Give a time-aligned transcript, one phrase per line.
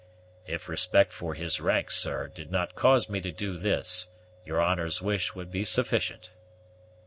[0.47, 4.09] "If respect for his rank, sir, did not cause me to do this,
[4.43, 6.31] your honor's wish would be sufficient."